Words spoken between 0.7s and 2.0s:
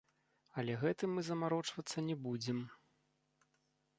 гэтым мы замарочвацца